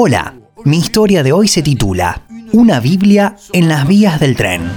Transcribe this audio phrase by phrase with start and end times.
[0.00, 2.22] Hola, mi historia de hoy se titula
[2.52, 4.70] Una Biblia en las vías del tren.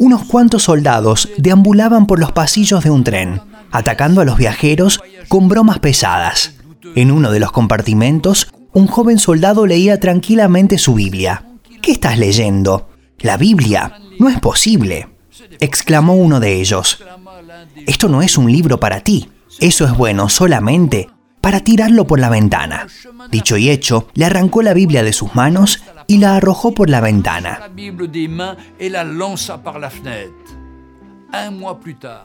[0.00, 5.48] Unos cuantos soldados deambulaban por los pasillos de un tren, atacando a los viajeros con
[5.48, 6.54] bromas pesadas.
[6.96, 11.44] En uno de los compartimentos, un joven soldado leía tranquilamente su Biblia.
[11.80, 12.88] ¿Qué estás leyendo?
[13.20, 14.00] La Biblia.
[14.18, 15.08] No es posible.
[15.60, 17.00] exclamó uno de ellos.
[17.86, 19.28] Esto no es un libro para ti.
[19.60, 21.08] Eso es bueno solamente
[21.40, 22.86] para tirarlo por la ventana.
[23.30, 27.00] Dicho y hecho, le arrancó la Biblia de sus manos y la arrojó por la
[27.00, 27.70] ventana.